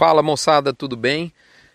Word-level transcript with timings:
Fala 0.00 0.22
moçada, 0.22 0.72
tudo 0.72 0.96
bem? 0.96 1.30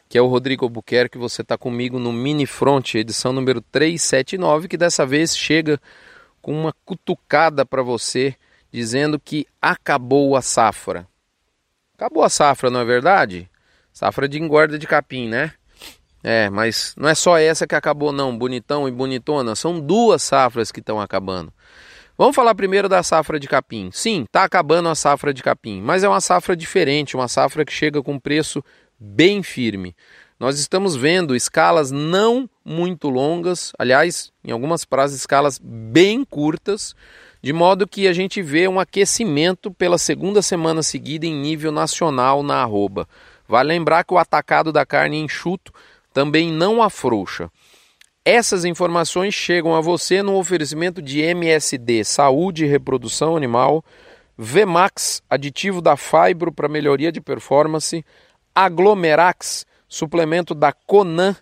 Que 0.09 0.17
é 0.17 0.21
o 0.21 0.25
Rodrigo 0.25 0.65
Albuquerque, 0.65 1.15
você 1.15 1.43
está 1.43 1.59
comigo 1.59 1.99
no 1.99 2.11
Mini 2.11 2.47
Front, 2.47 2.95
edição 2.95 3.31
número 3.31 3.61
379, 3.61 4.67
que 4.67 4.77
dessa 4.77 5.05
vez 5.05 5.37
chega 5.37 5.79
com 6.41 6.51
uma 6.51 6.73
cutucada 6.83 7.63
para 7.63 7.83
você, 7.83 8.35
dizendo 8.71 9.19
que 9.19 9.45
acabou 9.61 10.35
a 10.35 10.41
safra. 10.41 11.07
Acabou 11.93 12.23
a 12.23 12.29
safra, 12.29 12.71
não 12.71 12.79
é 12.79 12.83
verdade? 12.83 13.47
Safra 13.93 14.27
de 14.27 14.41
engorda 14.41 14.79
de 14.79 14.87
capim, 14.87 15.29
né? 15.29 15.53
É, 16.23 16.49
mas 16.49 16.95
não 16.97 17.07
é 17.07 17.13
só 17.13 17.37
essa 17.37 17.67
que 17.67 17.75
acabou 17.75 18.11
não, 18.11 18.35
bonitão 18.35 18.87
e 18.87 18.91
bonitona, 18.91 19.55
são 19.55 19.79
duas 19.79 20.23
safras 20.23 20.71
que 20.71 20.79
estão 20.79 20.99
acabando. 20.99 21.53
Vamos 22.17 22.33
falar 22.33 22.55
primeiro 22.55 22.87
da 22.87 23.03
safra 23.03 23.37
de 23.37 23.45
capim. 23.45 23.89
Sim, 23.91 24.23
está 24.23 24.45
acabando 24.45 24.87
a 24.87 24.95
safra 24.95 25.33
de 25.33 25.43
capim, 25.43 25.81
mas 25.81 26.01
é 26.01 26.07
uma 26.07 26.21
safra 26.21 26.55
diferente, 26.55 27.13
uma 27.13 27.27
safra 27.27 27.65
que 27.65 27.73
chega 27.73 28.01
com 28.01 28.17
preço 28.17 28.63
bem 28.97 29.43
firme. 29.43 29.93
Nós 30.39 30.57
estamos 30.57 30.95
vendo 30.95 31.35
escalas 31.35 31.91
não 31.91 32.49
muito 32.63 33.09
longas, 33.09 33.73
aliás, 33.77 34.31
em 34.45 34.51
algumas 34.51 34.85
praças, 34.85 35.17
escalas 35.17 35.59
bem 35.61 36.23
curtas, 36.23 36.95
de 37.43 37.51
modo 37.51 37.85
que 37.85 38.07
a 38.07 38.13
gente 38.13 38.41
vê 38.41 38.65
um 38.65 38.79
aquecimento 38.79 39.69
pela 39.69 39.97
segunda 39.97 40.41
semana 40.41 40.81
seguida 40.81 41.25
em 41.25 41.35
nível 41.35 41.71
nacional 41.71 42.41
na 42.41 42.61
arroba. 42.61 43.09
Vale 43.45 43.67
lembrar 43.67 44.05
que 44.05 44.13
o 44.13 44.17
atacado 44.17 44.71
da 44.71 44.85
carne 44.85 45.17
enxuto 45.19 45.73
também 46.13 46.49
não 46.49 46.81
afrouxa. 46.81 47.51
Essas 48.27 48.65
informações 48.65 49.35
chegam 49.35 49.75
a 49.75 49.81
você 49.81 50.23
no 50.23 50.35
oferecimento 50.35 50.99
de 50.99 51.21
MSD, 51.21 52.03
Saúde 52.03 52.65
e 52.65 52.67
Reprodução 52.67 53.37
Animal, 53.37 53.85
Vmax, 54.35 55.21
aditivo 55.29 55.79
da 55.79 55.95
Fibro 55.95 56.51
para 56.51 56.67
melhoria 56.67 57.11
de 57.11 57.21
performance, 57.21 58.03
Aglomerax, 58.55 59.67
suplemento 59.87 60.55
da 60.55 60.73
Conan, 60.73 61.35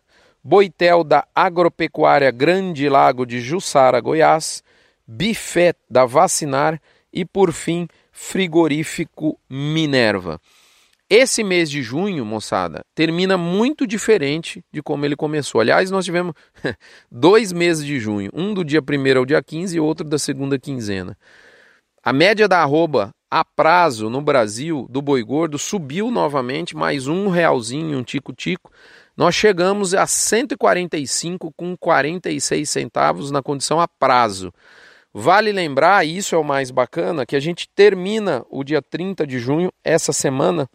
Boitel 0.44 1.06
da 1.06 1.26
Agropecuária 1.34 2.30
Grande 2.32 2.90
Lago 2.90 3.26
de 3.26 3.40
Jussara, 3.40 4.02
Goiás, 4.02 4.62
Bifet 5.08 5.78
da 5.90 6.04
Vacinar 6.04 6.82
e, 7.14 7.24
por 7.24 7.54
fim, 7.54 7.88
Frigorífico 8.12 9.40
Minerva. 9.50 10.38
Esse 11.10 11.44
mês 11.44 11.70
de 11.70 11.84
junho, 11.84 12.26
moçada, 12.26 12.82
termina 12.96 13.38
muito 13.38 13.86
diferente 13.86 14.64
de 14.72 14.82
como 14.82 15.06
ele 15.06 15.16
começou. 15.16 15.62
Aliás, 15.62 15.92
nós 15.92 16.06
tivemos 16.06 16.34
dois 17.12 17.52
meses 17.52 17.86
de 17.86 18.00
junho, 18.00 18.32
um 18.34 18.54
do 18.54 18.64
dia 18.64 18.82
1 18.82 19.18
ao 19.18 19.26
dia 19.26 19.44
15 19.44 19.76
e 19.76 19.80
outro 19.80 20.08
da 20.08 20.18
segunda 20.18 20.58
quinzena. 20.58 21.18
A 22.02 22.12
média 22.12 22.48
da 22.48 22.62
arroba 22.62 23.12
a 23.30 23.44
prazo 23.44 24.10
no 24.10 24.22
Brasil 24.22 24.86
do 24.90 25.02
boi 25.02 25.24
gordo 25.24 25.58
subiu 25.58 26.12
novamente, 26.12 26.76
mais 26.76 27.08
um 27.08 27.30
realzinho, 27.30 27.98
um 27.98 28.04
tico-tico. 28.04 28.72
Nós 29.18 29.34
chegamos 29.34 29.94
a 29.94 30.06
145 30.06 31.52
com 31.58 31.76
46 31.76 32.70
centavos 32.70 33.32
na 33.32 33.42
condição 33.42 33.80
a 33.80 33.88
prazo. 33.88 34.54
Vale 35.14 35.52
lembrar, 35.52 36.06
e 36.06 36.18
isso 36.18 36.36
é 36.36 36.38
o 36.38 36.44
mais 36.44 36.72
bacana, 36.72 37.26
que 37.26 37.36
a 37.36 37.40
gente 37.40 37.68
termina 37.76 38.44
o 38.50 38.64
dia 38.64 38.82
30 38.82 39.26
de 39.26 39.40
junho, 39.40 39.72
essa 39.84 40.12
semana, 40.12 40.68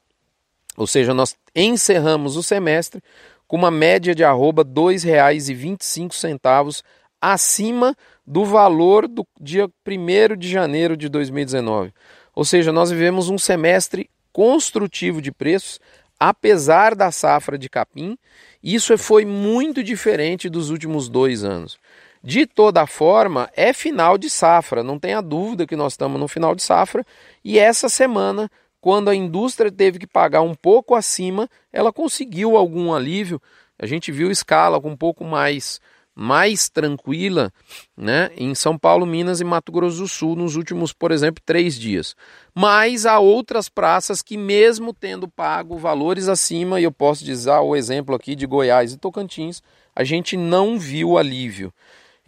ou 0.79 0.87
seja, 0.87 1.13
nós 1.13 1.37
encerramos 1.57 2.37
o 2.37 2.43
semestre 2.43 3.03
com 3.49 3.57
uma 3.57 3.71
média 3.71 4.15
de 4.15 4.23
arroba 4.23 4.63
R$ 4.63 4.69
2,25 4.69 6.85
acima 7.21 7.97
do 8.25 8.45
valor 8.45 9.09
do 9.09 9.27
dia 9.41 9.69
1 9.85 10.37
de 10.37 10.49
janeiro 10.49 10.97
de 10.97 11.09
2019. 11.09 11.93
Ou 12.33 12.45
seja, 12.45 12.71
nós 12.71 12.93
vivemos 12.93 13.29
um 13.29 13.37
semestre 13.37 14.09
construtivo 14.33 15.21
de 15.21 15.33
preços, 15.33 15.81
apesar 16.21 16.95
da 16.95 17.11
safra 17.11 17.59
de 17.59 17.69
capim. 17.69 18.17
Isso 18.63 18.97
foi 18.97 19.25
muito 19.25 19.83
diferente 19.83 20.49
dos 20.49 20.71
últimos 20.71 21.09
dois 21.09 21.43
anos. 21.43 21.77
De 22.23 22.47
toda 22.47 22.87
forma, 22.87 23.51
é 23.57 23.73
final 23.73 24.17
de 24.17 24.31
safra, 24.31 24.85
não 24.85 24.97
tenha 24.97 25.21
dúvida 25.21 25.67
que 25.67 25.75
nós 25.75 25.95
estamos 25.95 26.21
no 26.21 26.29
final 26.29 26.55
de 26.55 26.63
safra 26.63 27.05
e 27.45 27.59
essa 27.59 27.89
semana 27.89 28.49
quando 28.81 29.09
a 29.09 29.15
indústria 29.15 29.71
teve 29.71 29.99
que 29.99 30.07
pagar 30.07 30.43
um 30.43 30.55
pouco 30.55 30.95
acima, 30.95 31.49
ela 31.73 31.93
conseguiu 31.93 32.57
algum 32.57 32.93
alívio. 32.93 33.41
A 33.79 33.87
gente 33.87 34.11
viu 34.11 34.31
escala 34.31 34.81
um 34.85 34.97
pouco 34.97 35.25
mais 35.25 35.81
mais 36.21 36.69
tranquila 36.69 37.53
né, 37.97 38.29
em 38.37 38.53
São 38.53 38.77
Paulo, 38.77 39.07
Minas 39.07 39.41
e 39.41 39.45
Mato 39.45 39.71
Grosso 39.71 39.99
do 39.99 40.09
Sul 40.09 40.35
nos 40.35 40.57
últimos, 40.57 40.93
por 40.93 41.13
exemplo, 41.13 41.41
três 41.47 41.79
dias. 41.79 42.17
Mas 42.53 43.07
há 43.07 43.21
outras 43.21 43.69
praças 43.69 44.21
que, 44.21 44.37
mesmo 44.37 44.93
tendo 44.93 45.29
pago 45.29 45.79
valores 45.79 46.27
acima, 46.27 46.81
e 46.81 46.85
eu 46.85 46.91
posso 46.91 47.25
dizer 47.25 47.53
o 47.53 47.77
exemplo 47.77 48.17
aqui 48.17 48.35
de 48.35 48.47
Goiás 48.47 48.93
e 48.93 48.99
Tocantins, 48.99 49.63
a 49.95 50.03
gente 50.03 50.37
não 50.37 50.77
viu 50.77 51.17
alívio. 51.17 51.73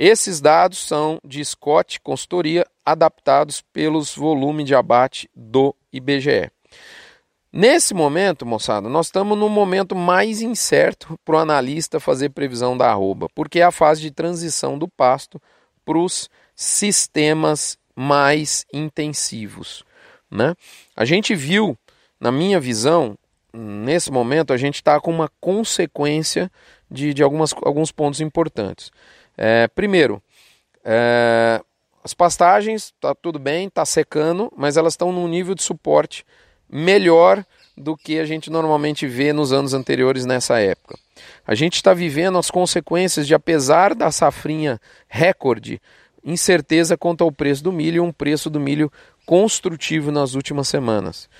Esses 0.03 0.41
dados 0.41 0.78
são 0.78 1.19
de 1.22 1.44
Scott 1.44 2.00
Consultoria, 2.00 2.66
adaptados 2.83 3.61
pelos 3.71 4.16
volumes 4.16 4.65
de 4.65 4.75
abate 4.75 5.28
do 5.37 5.77
IBGE. 5.93 6.50
Nesse 7.53 7.93
momento, 7.93 8.47
moçada, 8.47 8.88
nós 8.88 9.09
estamos 9.09 9.37
no 9.37 9.47
momento 9.50 9.94
mais 9.94 10.41
incerto 10.41 11.21
para 11.22 11.37
o 11.37 11.38
analista 11.38 12.00
fazer 12.00 12.31
previsão 12.31 12.78
da 12.78 12.88
arroba, 12.88 13.28
porque 13.34 13.61
é 13.61 13.62
a 13.62 13.71
fase 13.71 14.00
de 14.00 14.11
transição 14.11 14.78
do 14.78 14.88
pasto 14.88 15.38
para 15.84 15.99
os 15.99 16.31
sistemas 16.56 17.77
mais 17.94 18.65
intensivos. 18.72 19.84
Né? 20.31 20.55
A 20.97 21.05
gente 21.05 21.34
viu, 21.34 21.77
na 22.19 22.32
minha 22.32 22.59
visão, 22.59 23.19
nesse 23.53 24.11
momento, 24.11 24.55
a 24.55 24.56
gente 24.56 24.77
está 24.77 24.99
com 24.99 25.11
uma 25.11 25.31
consequência 25.43 26.50
de, 26.91 27.12
de 27.12 27.22
algumas, 27.22 27.55
alguns 27.62 27.93
pontos 27.93 28.22
importantes. 28.22 28.91
É, 29.43 29.67
primeiro, 29.69 30.23
é, 30.84 31.62
as 32.05 32.12
pastagens, 32.12 32.93
tá 33.01 33.15
tudo 33.15 33.39
bem, 33.39 33.71
tá 33.71 33.87
secando, 33.87 34.53
mas 34.55 34.77
elas 34.77 34.93
estão 34.93 35.11
num 35.11 35.27
nível 35.27 35.55
de 35.55 35.62
suporte 35.62 36.27
melhor 36.69 37.43
do 37.75 37.97
que 37.97 38.19
a 38.19 38.27
gente 38.27 38.50
normalmente 38.50 39.06
vê 39.06 39.33
nos 39.33 39.50
anos 39.50 39.73
anteriores 39.73 40.27
nessa 40.27 40.61
época. 40.61 40.99
A 41.47 41.55
gente 41.55 41.77
está 41.77 41.95
vivendo 41.95 42.37
as 42.37 42.50
consequências 42.50 43.27
de, 43.27 43.34
apesar 43.34 43.95
da 43.95 44.11
safrinha 44.11 44.79
recorde, 45.09 45.81
incerteza 46.23 46.99
quanto 46.99 47.25
ao 47.25 47.33
preço 47.33 47.65
do 47.65 47.73
milho, 47.73 48.05
um 48.05 48.12
preço 48.12 48.50
do 48.50 48.61
milho 48.61 48.93
construtivo 49.25 50.12
nas 50.12 50.34
últimas 50.34 50.69
semanas. 50.69 51.31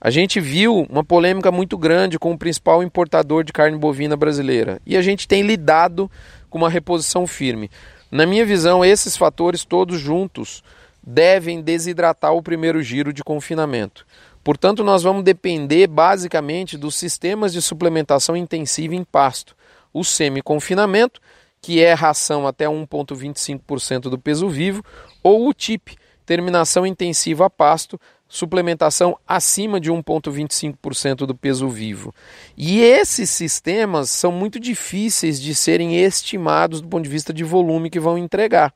A 0.00 0.10
gente 0.10 0.38
viu 0.38 0.86
uma 0.88 1.02
polêmica 1.02 1.50
muito 1.50 1.76
grande 1.76 2.20
com 2.20 2.30
o 2.30 2.38
principal 2.38 2.84
importador 2.84 3.42
de 3.42 3.52
carne 3.52 3.76
bovina 3.76 4.16
brasileira 4.16 4.80
e 4.86 4.96
a 4.96 5.02
gente 5.02 5.26
tem 5.26 5.42
lidado 5.42 6.08
com 6.48 6.58
uma 6.58 6.70
reposição 6.70 7.26
firme. 7.26 7.70
Na 8.10 8.24
minha 8.26 8.44
visão, 8.44 8.84
esses 8.84 9.16
fatores 9.16 9.64
todos 9.64 10.00
juntos 10.00 10.62
devem 11.02 11.60
desidratar 11.60 12.34
o 12.34 12.42
primeiro 12.42 12.82
giro 12.82 13.12
de 13.12 13.22
confinamento. 13.22 14.06
Portanto, 14.42 14.82
nós 14.82 15.02
vamos 15.02 15.24
depender 15.24 15.86
basicamente 15.86 16.78
dos 16.78 16.94
sistemas 16.94 17.52
de 17.52 17.60
suplementação 17.60 18.36
intensiva 18.36 18.94
em 18.94 19.04
pasto. 19.04 19.54
O 19.92 20.02
semi-confinamento, 20.04 21.20
que 21.60 21.82
é 21.82 21.92
ração 21.92 22.46
até 22.46 22.66
1,25% 22.66 24.02
do 24.02 24.18
peso 24.18 24.48
vivo, 24.48 24.82
ou 25.22 25.48
o 25.48 25.54
TIP, 25.54 25.96
terminação 26.24 26.86
intensiva 26.86 27.46
a 27.46 27.50
pasto, 27.50 28.00
suplementação 28.28 29.16
acima 29.26 29.80
de 29.80 29.90
1,25% 29.90 31.26
do 31.26 31.34
peso 31.34 31.68
vivo. 31.68 32.14
E 32.56 32.80
esses 32.80 33.30
sistemas 33.30 34.10
são 34.10 34.30
muito 34.30 34.60
difíceis 34.60 35.40
de 35.40 35.54
serem 35.54 35.96
estimados 35.96 36.82
do 36.82 36.88
ponto 36.88 37.04
de 37.04 37.10
vista 37.10 37.32
de 37.32 37.42
volume 37.42 37.88
que 37.88 37.98
vão 37.98 38.18
entregar. 38.18 38.72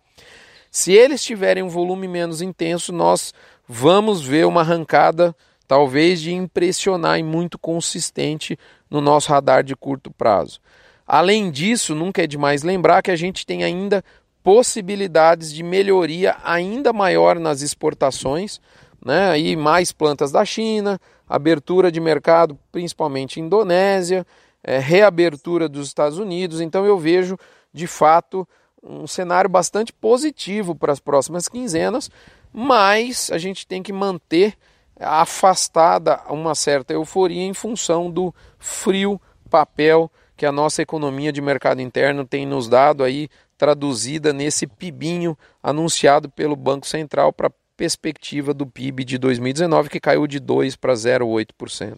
Se 0.70 0.90
eles 0.90 1.22
tiverem 1.22 1.62
um 1.62 1.68
volume 1.68 2.08
menos 2.08 2.40
intenso, 2.40 2.92
nós 2.92 3.34
vamos 3.68 4.22
ver 4.22 4.46
uma 4.46 4.62
arrancada 4.62 5.36
talvez 5.68 6.20
de 6.20 6.32
impressionar 6.32 7.18
e 7.18 7.22
muito 7.22 7.58
consistente 7.58 8.58
no 8.90 9.00
nosso 9.00 9.30
radar 9.30 9.62
de 9.62 9.76
curto 9.76 10.10
prazo. 10.10 10.60
Além 11.06 11.50
disso, 11.50 11.94
nunca 11.94 12.22
é 12.22 12.26
demais 12.26 12.62
lembrar 12.62 13.02
que 13.02 13.10
a 13.10 13.16
gente 13.16 13.44
tem 13.44 13.64
ainda 13.64 14.02
possibilidades 14.42 15.52
de 15.52 15.62
melhoria 15.62 16.36
ainda 16.42 16.92
maior 16.92 17.38
nas 17.38 17.62
exportações 17.62 18.60
né? 19.04 19.30
Aí 19.30 19.56
mais 19.56 19.92
plantas 19.92 20.30
da 20.30 20.44
China, 20.44 21.00
abertura 21.28 21.90
de 21.90 22.00
mercado 22.00 22.58
principalmente 22.70 23.40
Indonésia, 23.40 24.26
é, 24.62 24.78
reabertura 24.78 25.68
dos 25.68 25.88
Estados 25.88 26.18
Unidos. 26.18 26.60
Então 26.60 26.84
eu 26.84 26.98
vejo 26.98 27.36
de 27.72 27.86
fato 27.86 28.46
um 28.82 29.06
cenário 29.06 29.48
bastante 29.48 29.92
positivo 29.92 30.74
para 30.74 30.92
as 30.92 31.00
próximas 31.00 31.48
quinzenas, 31.48 32.10
mas 32.52 33.30
a 33.32 33.38
gente 33.38 33.66
tem 33.66 33.82
que 33.82 33.92
manter 33.92 34.54
afastada 34.98 36.20
uma 36.28 36.54
certa 36.54 36.92
euforia 36.92 37.42
em 37.42 37.54
função 37.54 38.10
do 38.10 38.34
frio 38.58 39.20
papel 39.48 40.10
que 40.36 40.46
a 40.46 40.52
nossa 40.52 40.82
economia 40.82 41.32
de 41.32 41.40
mercado 41.40 41.80
interno 41.80 42.24
tem 42.24 42.46
nos 42.46 42.68
dado 42.68 43.04
aí 43.04 43.28
traduzida 43.56 44.32
nesse 44.32 44.66
pibinho 44.66 45.38
anunciado 45.62 46.28
pelo 46.28 46.56
Banco 46.56 46.86
Central 46.86 47.32
para 47.32 47.50
perspectiva 47.82 48.54
do 48.54 48.64
PIB 48.64 49.04
de 49.04 49.18
2019, 49.18 49.90
que 49.90 49.98
caiu 49.98 50.24
de 50.28 50.40
2% 50.40 50.78
para 50.78 50.92
0,8%. 50.92 51.96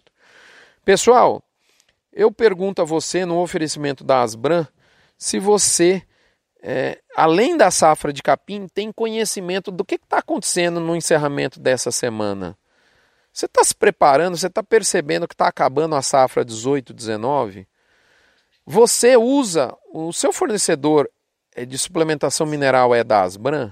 Pessoal, 0.83 1.43
eu 2.11 2.31
pergunto 2.31 2.81
a 2.81 2.85
você 2.85 3.23
no 3.23 3.37
oferecimento 3.37 4.03
da 4.03 4.23
Asbran 4.23 4.65
se 5.15 5.37
você, 5.37 6.01
é, 6.63 6.99
além 7.15 7.55
da 7.55 7.69
safra 7.69 8.11
de 8.11 8.23
capim, 8.23 8.65
tem 8.73 8.91
conhecimento 8.91 9.69
do 9.69 9.85
que 9.85 9.93
está 9.93 10.17
acontecendo 10.17 10.79
no 10.79 10.95
encerramento 10.95 11.59
dessa 11.59 11.91
semana. 11.91 12.57
Você 13.31 13.45
está 13.45 13.63
se 13.63 13.75
preparando, 13.75 14.35
você 14.35 14.47
está 14.47 14.63
percebendo 14.63 15.27
que 15.27 15.35
está 15.35 15.47
acabando 15.47 15.95
a 15.95 16.01
safra 16.01 16.43
18, 16.43 16.95
19? 16.95 17.67
Você 18.65 19.15
usa, 19.15 19.77
o 19.93 20.11
seu 20.11 20.33
fornecedor 20.33 21.07
é, 21.55 21.63
de 21.63 21.77
suplementação 21.77 22.47
mineral 22.47 22.95
é 22.95 23.03
da 23.03 23.21
Asbran? 23.21 23.71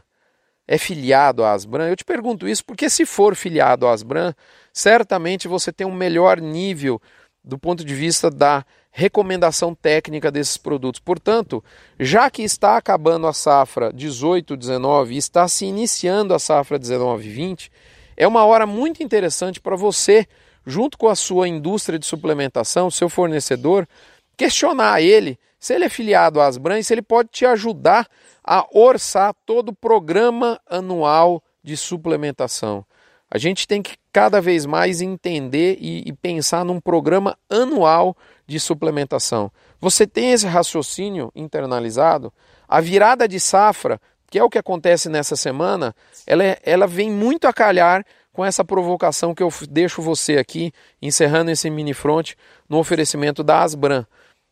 É 0.68 0.78
filiado 0.78 1.44
à 1.44 1.52
Asbran? 1.52 1.90
Eu 1.90 1.96
te 1.96 2.06
pergunto 2.06 2.48
isso 2.48 2.64
porque 2.66 2.90
se 2.90 3.06
for 3.06 3.36
filiado 3.36 3.86
à 3.86 3.92
Asbran, 3.92 4.34
certamente 4.72 5.48
você 5.48 5.72
tem 5.72 5.86
um 5.86 5.94
melhor 5.94 6.40
nível 6.40 7.02
do 7.44 7.58
ponto 7.58 7.84
de 7.84 7.94
vista 7.94 8.30
da 8.30 8.66
recomendação 8.90 9.74
técnica 9.74 10.32
desses 10.32 10.56
produtos. 10.56 11.02
Portanto, 11.02 11.64
já 12.00 12.30
que 12.30 12.44
está 12.44 12.78
acabando 12.78 13.28
a 13.28 13.34
safra 13.34 13.92
18-19 13.92 15.12
e 15.12 15.18
está 15.18 15.48
se 15.48 15.66
iniciando 15.66 16.34
a 16.34 16.40
safra 16.40 16.80
19-20, 16.80 17.70
é 18.16 18.28
uma 18.28 18.46
hora 18.46 18.66
muito 18.66 19.04
interessante 19.04 19.60
para 19.60 19.76
você, 19.76 20.28
junto 20.66 20.98
com 20.98 21.08
a 21.10 21.16
sua 21.16 21.48
indústria 21.48 21.98
de 21.98 22.06
suplementação, 22.06 22.92
seu 22.92 23.10
fornecedor, 23.10 23.88
questionar 24.38 25.02
ele 25.02 25.38
se 25.60 25.74
ele 25.74 25.86
é 25.86 25.90
filiado 25.90 26.42
às 26.42 26.58
e 26.58 26.84
se 26.84 26.94
ele 26.94 27.02
pode 27.02 27.30
te 27.30 27.46
ajudar 27.46 28.08
a 28.44 28.68
orçar 28.78 29.34
todo 29.46 29.70
o 29.70 29.76
programa 29.76 30.60
anual 30.70 31.42
de 31.64 31.78
suplementação. 31.78 32.86
A 33.32 33.38
gente 33.38 33.66
tem 33.66 33.82
que 33.82 33.96
cada 34.12 34.42
vez 34.42 34.66
mais 34.66 35.02
entender 35.02 35.78
e, 35.80 36.04
e, 36.06 36.14
pensar 36.14 36.64
num 36.64 36.80
programa 36.80 37.38
anual 37.50 38.16
de 38.46 38.60
suplementação. 38.60 39.52
Você 39.80 40.06
tem 40.06 40.34
esse 40.34 40.46
raciocínio 40.46 41.32
internalizado? 41.34 42.32
A 42.68 42.80
virada 42.80 43.28
de 43.28 43.40
safra, 43.40 44.00
que 44.30 44.38
é 44.38 44.44
o 44.44 44.50
que 44.50 44.60
acontece 44.60 45.10
nessa 45.10 45.36
semana, 45.36 45.96
ela, 46.28 46.44
é, 46.44 46.60
ela 46.62 46.86
vem 46.86 47.10
muito 47.10 47.48
a 47.48 47.54
calhar 47.54 48.06
com 48.34 48.44
essa 48.44 48.66
provocação 48.66 49.34
que 49.34 49.42
eu 49.42 49.50
deixo 49.70 50.02
você 50.02 50.38
aqui, 50.38 50.74
encerrando 51.02 51.52
esse 51.52 51.70
mini 51.70 51.94
front, 51.94 52.34
no 52.68 52.80
oferecimento 52.80 53.44
da 53.44 53.62
Asbran. 53.62 54.06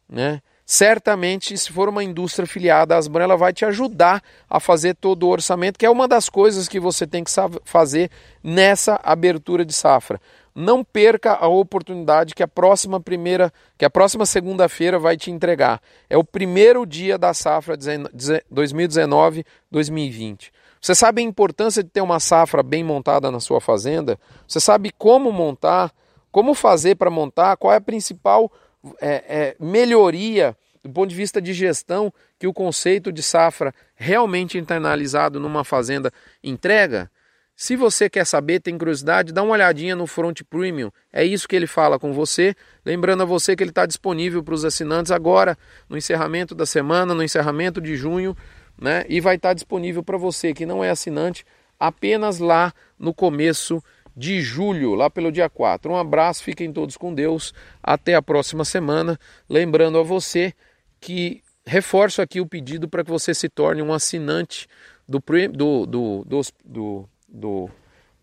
Né? 0.07 0.42
certamente, 0.72 1.57
se 1.57 1.69
for 1.69 1.89
uma 1.89 2.01
indústria 2.01 2.48
filiada 2.48 2.95
à 2.95 2.98
Asbran, 2.98 3.25
ela 3.25 3.36
vai 3.36 3.51
te 3.51 3.66
ajudar 3.66 4.24
a 4.50 4.57
fazer 4.57 4.95
todo 4.95 5.24
o 5.24 5.30
orçamento, 5.30 5.78
que 5.78 5.86
é 5.86 5.89
uma 5.89 6.07
das 6.07 6.30
coisas 6.30 6.69
que 6.69 6.80
você 6.80 7.06
tem 7.06 7.25
que 7.25 7.31
fazer 7.66 8.10
nessa 8.42 8.98
abertura 9.04 9.66
de 9.66 9.74
safra. 9.74 10.18
Não 10.56 10.81
perca 10.81 11.33
a 11.33 11.50
oportunidade 11.50 12.33
que 12.33 12.42
a 12.42 12.48
próxima 12.48 13.01
primeira, 13.01 13.51
que 13.78 13.83
a 13.83 13.89
próxima 13.89 14.25
segunda-feira 14.25 14.98
vai 14.98 15.18
te 15.18 15.30
entregar. 15.30 15.81
É 16.10 16.18
o 16.18 16.24
primeiro 16.24 16.86
dia 16.86 17.18
da 17.18 17.33
safra 17.33 17.78
2019-2020. 17.78 20.51
Você 20.81 20.95
sabe 20.95 21.22
a 21.22 21.24
importância 21.24 21.83
de 21.83 21.89
ter 21.89 22.01
uma 22.01 22.19
safra 22.19 22.63
bem 22.63 22.83
montada 22.83 23.30
na 23.30 23.39
sua 23.39 23.62
fazenda? 23.62 24.19
Você 24.48 24.60
sabe 24.60 24.92
como 24.98 25.31
montar, 25.31 25.92
como 26.31 26.56
fazer 26.56 26.95
para 26.95 27.12
montar, 27.12 27.56
qual 27.57 27.72
é 27.72 27.75
a 27.75 27.81
principal 27.81 28.51
é, 29.00 29.24
é, 29.28 29.56
melhoria 29.60 30.57
do 30.83 30.89
ponto 30.89 31.10
de 31.10 31.16
vista 31.16 31.39
de 31.39 31.54
gestão 31.54 32.12
que 32.39 32.48
o 32.48 32.54
conceito 32.54 33.12
de 33.12 33.22
safra 33.22 33.72
realmente 33.94 34.57
internalizado 34.57 35.39
numa 35.39 35.63
fazenda 35.63 36.12
entrega? 36.44 37.12
Se 37.56 37.75
você 37.75 38.10
quer 38.10 38.25
saber, 38.25 38.60
tem 38.60 38.75
curiosidade, 38.75 39.31
dá 39.31 39.44
uma 39.44 39.54
olhadinha 39.54 39.95
no 39.95 40.07
Front 40.07 40.42
Premium. 40.50 40.89
É 41.13 41.24
isso 41.24 41.48
que 41.48 41.56
ele 41.56 41.68
fala 41.68 42.00
com 42.00 42.12
você. 42.12 42.56
Lembrando 42.83 43.22
a 43.22 43.25
você 43.25 43.56
que 43.56 43.62
ele 43.62 43.69
está 43.69 43.86
disponível 43.86 44.44
para 44.44 44.56
os 44.56 44.66
assinantes 44.66 45.12
agora, 45.12 45.56
no 45.88 45.95
encerramento 45.95 46.56
da 46.56 46.66
semana, 46.66 47.13
no 47.13 47.22
encerramento 47.22 47.80
de 47.80 47.95
junho, 47.95 48.36
né? 48.81 49.06
E 49.07 49.22
vai 49.22 49.36
estar 49.36 49.54
disponível 49.54 50.04
para 50.04 50.18
você 50.18 50.54
que 50.54 50.66
não 50.66 50.83
é 50.83 50.89
assinante 50.89 51.45
apenas 51.80 52.39
lá 52.39 52.74
no 52.98 53.13
começo 53.13 53.81
de 54.18 54.42
julho, 54.42 54.95
lá 54.95 55.10
pelo 55.10 55.31
dia 55.31 55.50
4. 55.50 55.92
Um 55.92 55.95
abraço, 55.95 56.44
fiquem 56.44 56.74
todos 56.74 56.98
com 56.98 57.13
Deus. 57.13 57.54
Até 57.81 58.16
a 58.16 58.22
próxima 58.22 58.66
semana. 58.66 59.19
Lembrando 59.48 60.00
a 60.00 60.04
você 60.04 60.54
que 61.00 61.44
reforço 61.66 62.22
aqui 62.22 62.42
o 62.42 62.48
pedido 62.48 62.89
para 62.89 63.04
que 63.04 63.12
você 63.12 63.33
se 63.33 63.48
torne 63.48 63.81
um 63.81 63.94
assinante 63.94 64.68
do, 65.07 65.19
do, 65.51 65.86
do, 65.86 66.25
do, 66.25 66.42
do, 66.66 67.10
do 67.28 67.69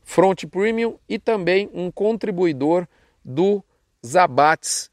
Front 0.02 0.44
Premium 0.46 0.98
e 1.08 1.18
também 1.18 1.70
um 1.72 1.90
contribuidor 1.90 2.86
do 3.24 3.64
Zabates 4.04 4.90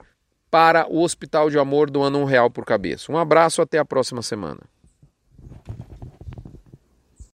para 0.50 0.88
o 0.88 1.02
Hospital 1.02 1.50
de 1.50 1.58
Amor 1.60 1.90
do 1.90 2.02
ano 2.02 2.20
um 2.20 2.24
real 2.24 2.50
por 2.50 2.66
cabeça. 2.66 3.12
Um 3.12 3.18
abraço, 3.18 3.62
até 3.62 3.78
a 3.78 3.86
próxima 3.86 4.22
semana. 4.22 4.62